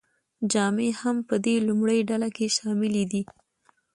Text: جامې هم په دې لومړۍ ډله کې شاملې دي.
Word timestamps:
جامې 0.51 0.89
هم 1.01 1.17
په 1.27 1.35
دې 1.45 1.55
لومړۍ 1.67 1.99
ډله 2.09 2.29
کې 2.35 2.53
شاملې 2.57 3.03
دي. 3.11 3.21